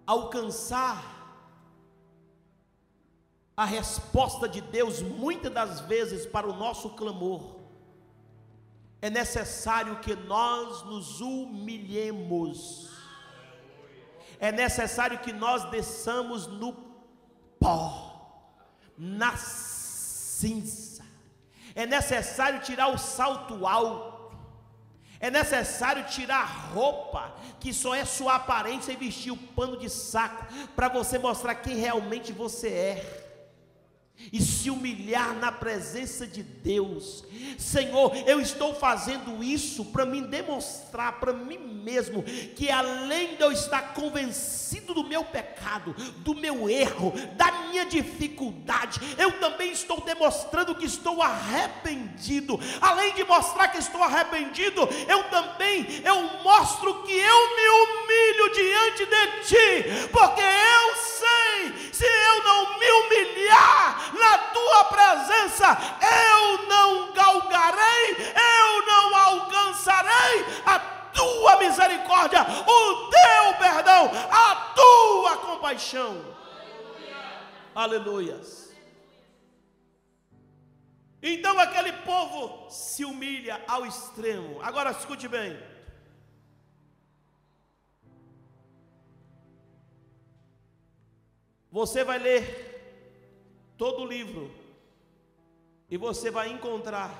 [0.06, 1.14] alcançar
[3.56, 7.60] a resposta de Deus, muitas das vezes, para o nosso clamor,
[9.00, 12.90] é necessário que nós nos humilhemos,
[14.44, 16.74] é necessário que nós desçamos no
[17.58, 18.52] pó,
[18.96, 21.02] na cinza,
[21.74, 24.36] é necessário tirar o salto alto,
[25.18, 29.88] é necessário tirar a roupa, que só é sua aparência, e vestir o pano de
[29.88, 30.44] saco,
[30.76, 33.23] para você mostrar quem realmente você é
[34.32, 37.24] e se humilhar na presença de Deus.
[37.58, 43.52] Senhor, eu estou fazendo isso para me demonstrar para mim mesmo que além de eu
[43.52, 50.74] estar convencido do meu pecado, do meu erro, da minha dificuldade, eu também estou demonstrando
[50.74, 52.58] que estou arrependido.
[52.80, 59.06] Além de mostrar que estou arrependido, eu também eu mostro que eu me humilho diante
[59.06, 67.12] de ti, porque eu sei, se eu não me humilhar, na tua presença, eu não
[67.12, 70.78] galgarei, eu não alcançarei a
[71.12, 76.34] tua misericórdia, o teu perdão, a tua compaixão.
[77.74, 78.74] Aleluias.
[81.22, 84.60] Então aquele povo se humilha ao extremo.
[84.62, 85.73] Agora escute bem.
[91.74, 92.44] Você vai ler
[93.76, 94.48] todo o livro,
[95.90, 97.10] e você vai encontrar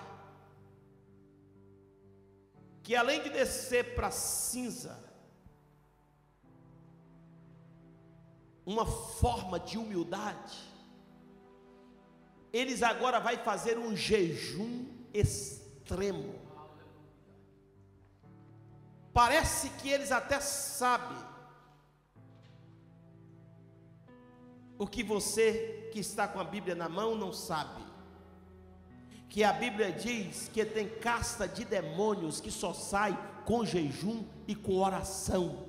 [2.81, 4.97] que além de descer para cinza,
[8.65, 10.57] uma forma de humildade,
[12.53, 16.33] eles agora vai fazer um jejum extremo.
[19.13, 21.34] Parece que eles até sabem
[24.79, 27.83] o que você que está com a Bíblia na mão não sabe.
[29.29, 34.55] Que a Bíblia diz que tem casta de demônios que só sai com jejum e
[34.55, 35.67] com oração.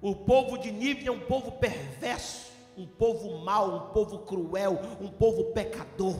[0.00, 5.08] O povo de Nível é um povo perverso, um povo mau, um povo cruel, um
[5.08, 6.16] povo pecador.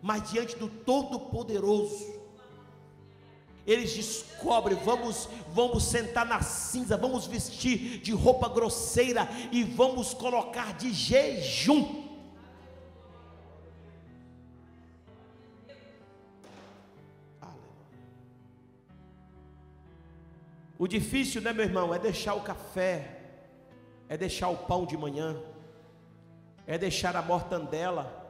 [0.00, 2.23] Mas diante do Todo-Poderoso,
[3.66, 10.74] eles descobrem, vamos, vamos sentar na cinza, vamos vestir de roupa grosseira e vamos colocar
[10.74, 12.04] de jejum.
[20.78, 23.22] O difícil, né, meu irmão, é deixar o café,
[24.08, 25.40] é deixar o pão de manhã,
[26.66, 28.22] é deixar a mortandela.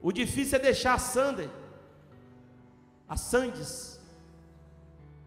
[0.00, 1.50] O difícil é deixar a Sander
[3.10, 3.98] a Sandes.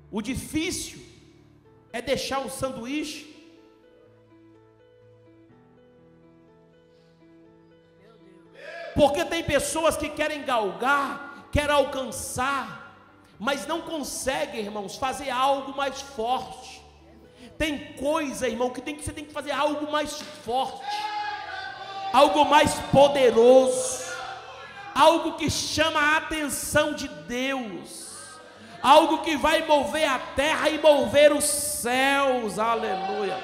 [0.10, 1.00] O difícil
[1.92, 3.30] é deixar o sanduíche.
[8.96, 12.96] Porque tem pessoas que querem galgar, querem alcançar,
[13.38, 16.82] mas não conseguem, irmãos, fazer algo mais forte.
[17.58, 20.86] Tem coisa, irmão, que tem que você tem que fazer algo mais forte,
[22.14, 24.03] algo mais poderoso
[24.94, 28.14] algo que chama a atenção de Deus,
[28.82, 33.38] algo que vai mover a terra e mover os céus, aleluia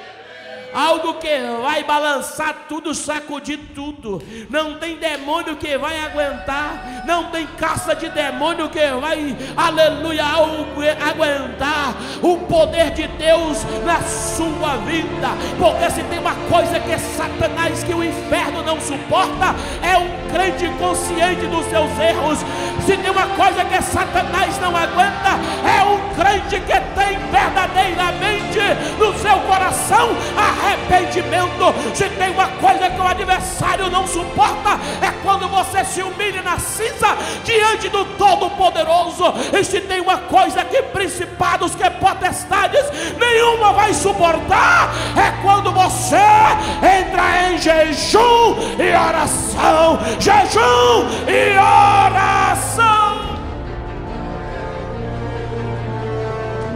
[0.73, 1.29] algo que
[1.61, 4.21] vai balançar tudo, sacudir tudo.
[4.49, 11.95] Não tem demônio que vai aguentar, não tem caça de demônio que vai, aleluia, aguentar
[12.21, 15.29] o poder de Deus na sua vida.
[15.57, 20.67] Porque se tem uma coisa que Satanás, que o inferno não suporta, é um crente
[20.79, 22.39] consciente dos seus erros.
[22.85, 28.59] Se tem uma coisa que Satanás não aguenta, é um crente que tem verdadeiramente
[28.97, 31.73] no seu coração arrependimento.
[31.93, 36.57] Se tem uma coisa que o adversário não suporta, é quando você se humilha na
[36.57, 39.33] cinza diante do Todo-Poderoso.
[39.53, 42.85] E se tem uma coisa que principados, que potestades,
[43.19, 53.19] nenhuma vai suportar, é quando você entra em jejum e oração, jejum e oração.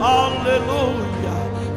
[0.02, 1.13] Aleluia.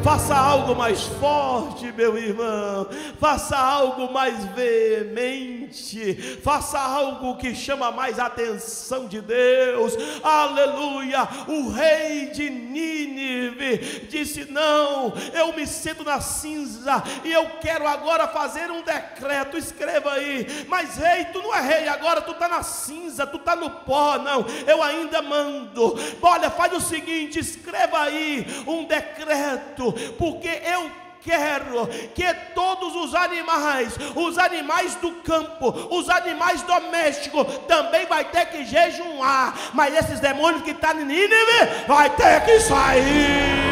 [0.03, 2.87] Faça algo mais forte, meu irmão.
[3.19, 6.37] Faça algo mais veemente.
[6.41, 9.93] Faça algo que chama mais atenção de Deus.
[10.23, 11.27] Aleluia.
[11.47, 18.27] O rei de Nínive disse: Não, eu me sinto na cinza e eu quero agora
[18.27, 19.57] fazer um decreto.
[19.57, 20.65] Escreva aí.
[20.69, 24.17] Mas, rei, tu não é rei agora, tu está na cinza, tu está no pó.
[24.17, 25.97] Não, eu ainda mando.
[26.21, 29.86] Olha, faz o seguinte: escreva aí um decreto
[30.17, 30.89] porque eu
[31.27, 38.45] quero que todos os animais, os animais do campo, os animais domésticos, também vai ter
[38.45, 39.53] que jejuar.
[39.73, 43.67] Mas esses demônios que estão tá em Nínive, vai ter que sair.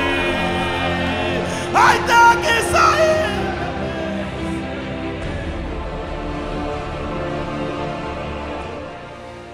[1.72, 3.36] Vai ter que sair.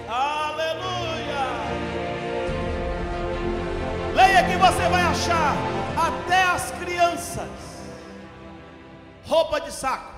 [0.08, 1.42] Aleluia.
[4.14, 5.71] Leia que você vai achar
[6.02, 7.48] até as crianças,
[9.24, 10.12] roupa de saco,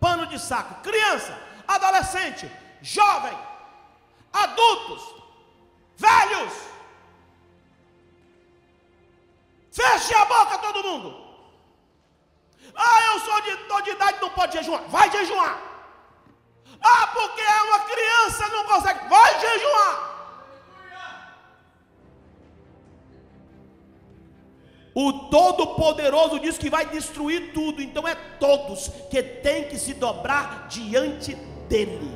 [0.00, 1.36] pano de saco, criança,
[1.66, 2.50] adolescente,
[2.80, 3.36] jovem,
[4.32, 5.02] adultos,
[5.96, 6.52] velhos.
[9.72, 11.32] Feche a boca todo mundo.
[12.74, 14.82] Ah, eu sou de, tô de idade, não pode jejuar.
[14.88, 15.58] Vai jejuar.
[16.80, 19.08] Ah, porque é uma criança, não consegue.
[19.08, 20.11] Vai jejuar.
[24.94, 30.66] O Todo-Poderoso diz que vai destruir tudo, então é todos que tem que se dobrar
[30.68, 31.34] diante
[31.66, 32.12] dele.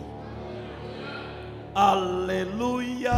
[1.74, 3.12] Aleluia.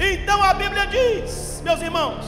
[0.00, 2.26] Então a Bíblia diz, meus irmãos,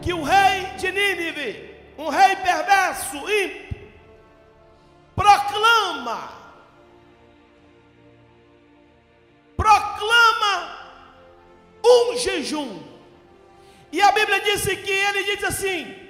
[0.00, 3.90] que o rei de Nínive, um rei perverso, ímpio,
[5.14, 6.28] proclama,
[9.56, 10.78] proclama
[11.84, 12.91] um jejum
[13.92, 16.08] e a Bíblia disse que ele diz assim: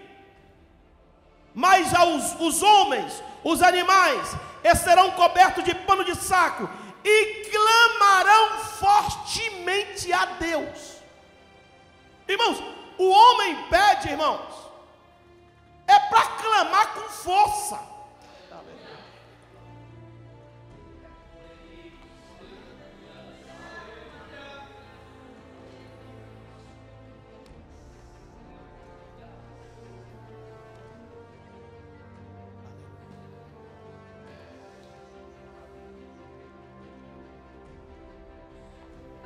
[1.52, 4.36] Mas aos, os homens, os animais,
[4.76, 6.70] serão cobertos de pano de saco
[7.04, 10.98] e clamarão fortemente a Deus.
[12.28, 12.62] Irmãos,
[12.96, 14.70] o homem pede, irmãos,
[15.88, 17.91] é para clamar com força.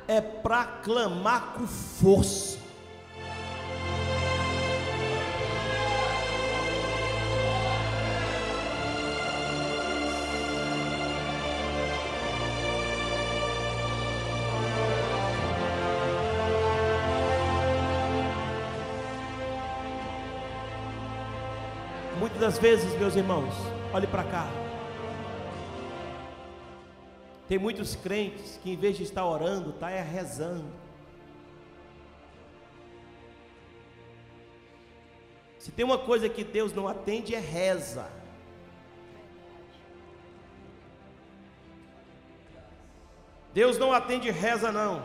[0.07, 2.57] É para clamar com força.
[22.19, 23.53] Muitas das vezes, meus irmãos,
[23.93, 24.66] olhe para cá.
[27.47, 30.65] Tem muitos crentes que em vez de estar orando, está é rezando.
[35.57, 38.09] Se tem uma coisa que Deus não atende é reza.
[43.53, 45.03] Deus não atende reza não.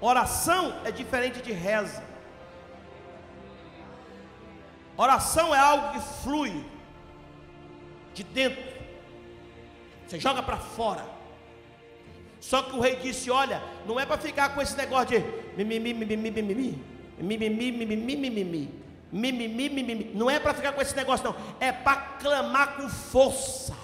[0.00, 2.09] Oração é diferente de reza.
[5.00, 6.62] Oração é algo que flui
[8.12, 8.62] de dentro.
[10.06, 11.02] Você joga para fora.
[12.38, 15.24] Só que o rei disse: Olha, não é para ficar com esse negócio de
[15.56, 16.78] mimimi, mimimi, mimimi,
[17.18, 18.68] mimimi, mimimi, mimimi,
[19.10, 20.10] mimimi, mimimi.
[20.14, 21.34] Não é para ficar com esse negócio, não.
[21.58, 23.74] É para clamar com força.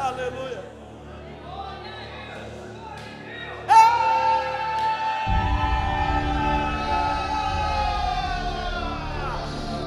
[0.07, 0.63] Aleluia.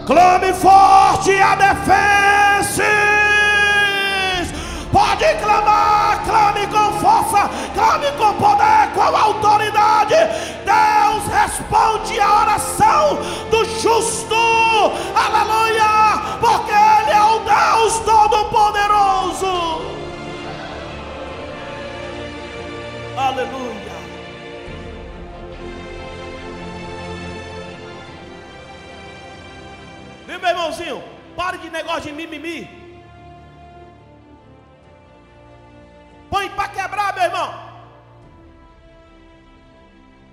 [0.05, 2.83] Clame forte a defesa.
[4.91, 10.15] Pode clamar, clame com força, clame com poder, com autoridade.
[10.65, 14.35] Deus responde a oração do justo.
[15.15, 18.50] Aleluia, porque Ele é o Deus Todo-Poderoso.
[30.51, 30.99] Irmãozinho?
[31.39, 32.59] Pare de negócio de mimimi.
[36.31, 37.49] Põe para quebrar, meu irmão.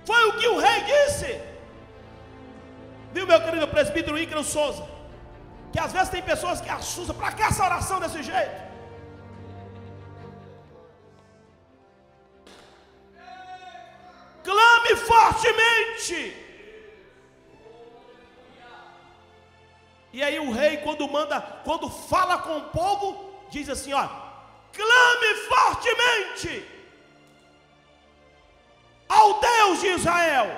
[0.09, 1.31] Foi o que o rei disse.
[3.14, 4.85] Viu, meu querido presbítero Ícaro Souza?
[5.73, 7.16] Que às vezes tem pessoas que assustam.
[7.21, 8.57] Para que essa oração desse jeito?
[14.49, 16.21] Clame fortemente.
[20.19, 24.05] E aí o rei, quando manda, quando fala com o povo, diz assim: ó,
[24.73, 26.69] clame fortemente
[29.09, 30.49] ao Deus de Israel.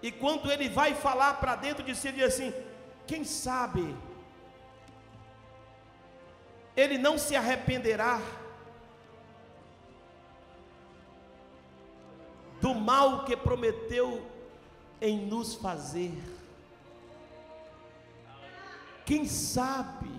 [0.00, 2.54] E quando ele vai falar para dentro de si, ele diz assim:
[3.06, 3.94] quem sabe
[6.74, 8.18] ele não se arrependerá
[12.62, 14.26] do mal que prometeu
[15.02, 16.33] em nos fazer.
[19.04, 20.10] Quem sabe?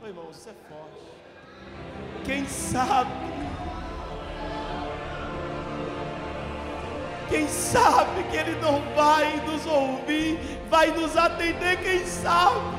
[0.00, 1.08] Meu irmão, você é forte.
[2.24, 3.28] Quem sabe?
[7.30, 10.38] Quem sabe que Ele não vai nos ouvir,
[10.70, 12.78] vai nos atender, quem sabe?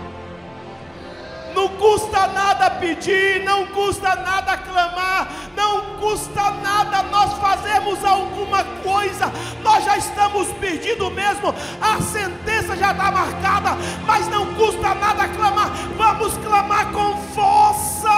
[1.53, 9.31] Não custa nada pedir, não custa nada clamar, não custa nada nós fazermos alguma coisa,
[9.61, 12.01] nós já estamos perdidos mesmo, a
[12.75, 13.69] já está marcada,
[14.05, 18.09] mas não custa nada clamar, vamos clamar com força,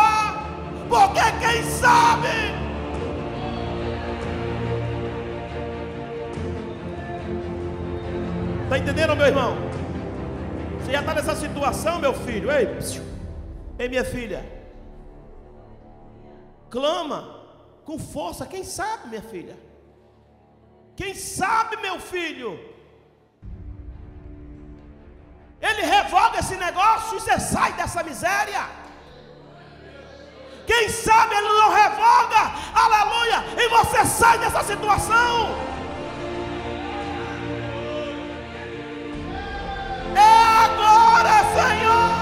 [0.89, 2.61] porque quem sabe.
[8.63, 9.57] Está entendendo, meu irmão?
[10.79, 12.49] Você já está nessa situação, meu filho?
[12.49, 13.03] Ei, psiu.
[13.77, 14.45] Ei, minha filha,
[16.69, 17.41] clama
[17.83, 18.45] com força.
[18.45, 19.57] Quem sabe, minha filha?
[20.95, 22.70] Quem sabe, meu filho?
[25.61, 28.63] Ele revoga esse negócio e você sai dessa miséria.
[30.65, 35.55] Quem sabe ele não revoga, aleluia, e você sai dessa situação.
[40.15, 42.20] É agora, Senhor.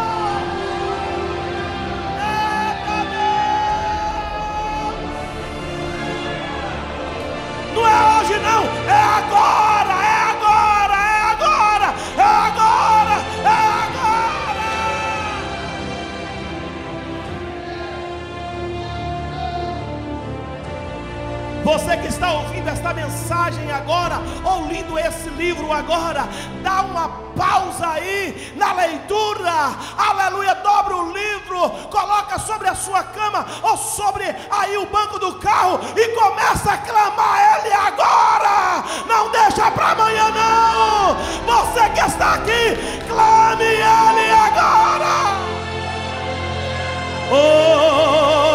[21.70, 26.28] Você que está ouvindo esta mensagem agora, ou lendo esse livro agora,
[26.64, 29.52] dá uma pausa aí na leitura,
[29.96, 35.36] aleluia, dobra o livro, coloca sobre a sua cama ou sobre aí o banco do
[35.36, 41.16] carro e começa a clamar Ele agora, não deixa para amanhã não,
[41.46, 45.38] você que está aqui, clame Ele agora,
[47.32, 48.49] oh,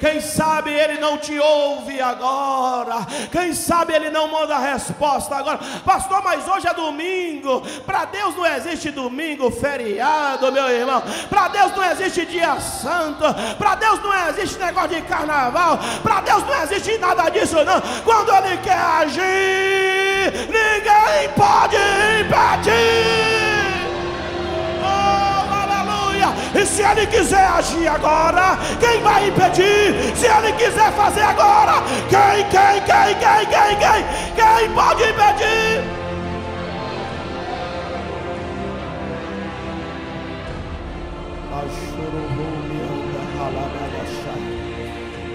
[0.00, 3.06] Quem sabe ele não te ouve agora.
[3.30, 5.58] Quem sabe ele não manda a resposta agora.
[5.84, 7.62] Pastor, mas hoje é domingo.
[7.84, 11.02] Para Deus não existe domingo, feriado, meu irmão.
[11.28, 13.24] Para Deus não existe dia santo.
[13.58, 15.78] Para Deus não existe negócio de carnaval.
[16.02, 17.80] Para Deus não existe nada disso, não.
[18.02, 21.76] Quando ele quer agir, ninguém pode
[22.20, 23.45] impedir.
[26.56, 30.16] E se ele quiser agir agora, quem vai impedir?
[30.16, 34.04] Se ele quiser fazer agora, quem, quem, quem, quem, quem, quem,
[34.34, 36.06] quem pode impedir?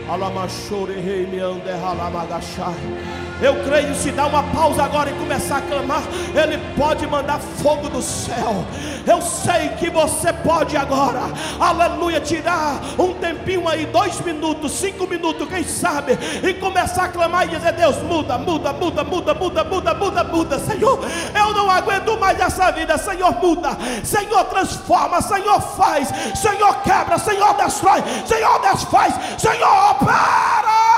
[0.10, 3.31] Alamachore rei me ande ralamagachai.
[3.42, 6.04] Eu creio, se dá uma pausa agora e começar a clamar,
[6.36, 8.64] Ele pode mandar fogo do céu.
[9.06, 11.22] Eu sei que você pode agora,
[11.60, 17.48] aleluia, tirar um tempinho aí, dois minutos, cinco minutos, quem sabe, e começar a clamar
[17.48, 21.00] e dizer: Deus, muda, muda, muda, muda, muda, muda, muda, muda, Senhor.
[21.36, 27.56] Eu não aguento mais essa vida, Senhor, muda, Senhor, transforma, Senhor, faz, Senhor, quebra, Senhor,
[27.56, 30.91] destrói, Senhor, desfaz, Senhor, opera.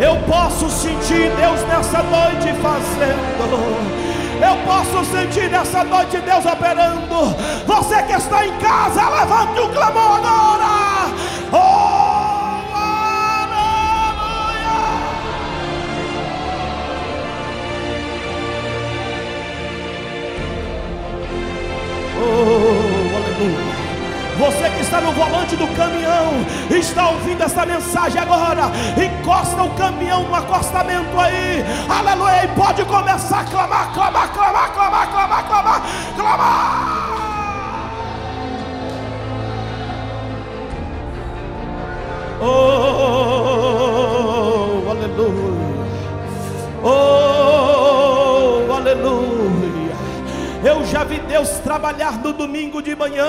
[0.00, 3.96] Eu posso sentir Deus nessa noite fazendo.
[4.42, 7.34] Eu posso sentir nessa noite Deus operando.
[7.64, 10.66] Você que está em casa, levante o clamor agora.
[11.52, 12.16] Oh!
[22.18, 23.65] Oh, aleluia
[24.80, 31.18] está no volante do caminhão, está ouvindo essa mensagem agora, encosta o caminhão no acostamento
[31.18, 35.82] aí, aleluia, e pode começar a clamar, clamar, clamar, clamar, clamar, clamar,
[36.16, 37.16] clamar.
[42.38, 42.44] Oh,
[44.90, 45.86] aleluia.
[46.84, 49.35] Oh, aleluia.
[50.66, 53.24] Eu já vi Deus trabalhar no domingo de manhã.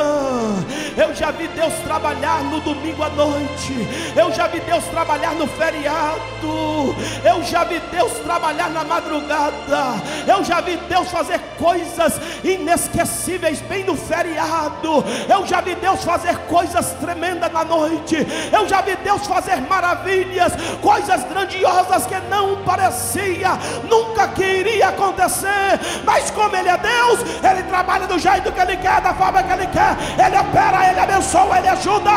[0.98, 3.88] Eu já vi Deus trabalhar no domingo à noite.
[4.16, 6.96] Eu já vi Deus trabalhar no feriado.
[7.24, 10.02] Eu já vi Deus trabalhar na madrugada.
[10.26, 15.06] Eu já vi Deus fazer coisas inesquecíveis bem no feriado.
[15.30, 18.16] Eu já vi Deus fazer coisas tremendas na noite.
[18.52, 23.52] Eu já vi Deus fazer maravilhas, coisas grandiosas que não parecia
[23.88, 25.80] nunca que iria acontecer.
[26.04, 29.52] Mas como Ele é Deus, Ele trabalha do jeito que Ele quer, da forma que
[29.52, 29.96] Ele quer.
[30.26, 32.12] Ele opera, Ele abençoa, Ele ajuda,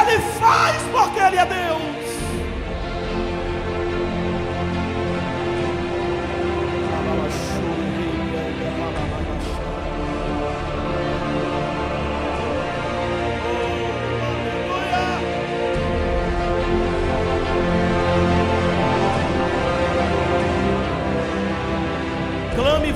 [0.00, 1.98] Ele faz porque Ele é Deus.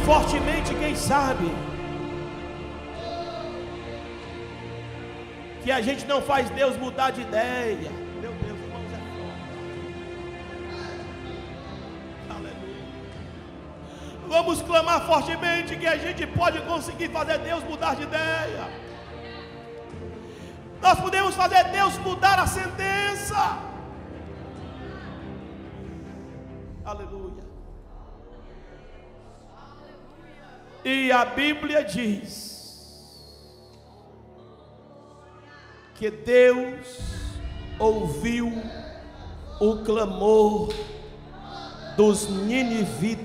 [0.04, 0.61] Fortemente,
[1.02, 1.48] sabe.
[5.62, 7.90] Que a gente não faz Deus mudar de ideia.
[8.20, 9.52] Meu Deus, irmãos, é forte.
[12.36, 12.84] Aleluia.
[14.28, 18.64] Vamos clamar fortemente que a gente pode conseguir fazer Deus mudar de ideia.
[20.80, 23.58] Nós podemos fazer Deus mudar a sentença.
[26.84, 27.31] Aleluia.
[30.84, 32.52] E a Bíblia diz
[35.94, 36.98] que Deus
[37.78, 38.52] ouviu
[39.60, 40.74] o clamor
[41.96, 43.22] dos ninivitas.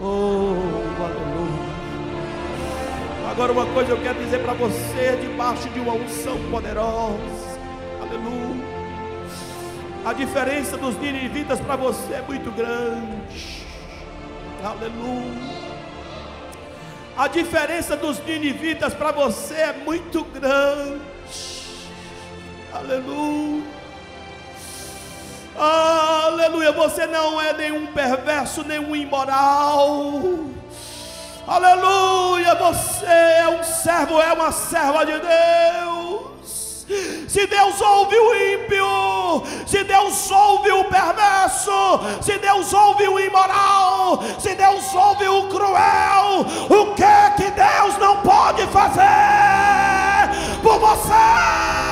[0.00, 0.54] Oh,
[1.02, 1.66] aleluia.
[3.28, 7.58] Agora uma coisa eu quero dizer para você, debaixo de uma unção poderosa.
[8.00, 8.64] Aleluia.
[10.04, 13.55] A diferença dos ninivitas para você é muito grande.
[14.64, 15.56] Aleluia.
[17.16, 21.00] A diferença dos ninivitas para você é muito grande.
[22.72, 23.64] Aleluia.
[25.58, 26.72] Aleluia.
[26.72, 30.10] Você não é nenhum perverso, nenhum imoral.
[31.46, 32.54] Aleluia.
[32.56, 35.95] Você é um servo, é uma serva de Deus.
[37.36, 44.20] Se Deus ouve o ímpio, se Deus ouve o perverso, se Deus ouve o imoral,
[44.38, 50.30] se Deus ouve o cruel, o que é que Deus não pode fazer
[50.62, 51.85] por você?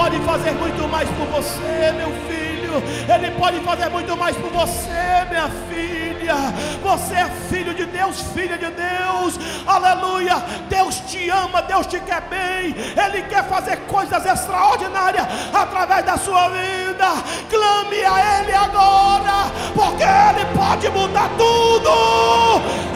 [0.00, 2.82] Pode fazer muito mais por você, meu filho.
[3.14, 6.36] Ele pode fazer muito mais por você, minha filha.
[6.82, 9.38] Você é filho de Deus, filha de Deus.
[9.66, 10.36] Aleluia.
[10.70, 12.74] Deus te ama, Deus te quer bem.
[13.04, 17.08] Ele quer fazer coisas extraordinárias através da sua vida.
[17.50, 21.90] Clame a Ele agora, porque Ele pode mudar tudo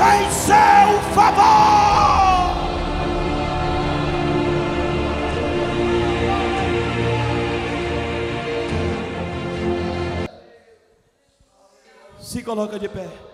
[0.00, 2.33] em seu favor.
[12.44, 13.33] Coloca de pé.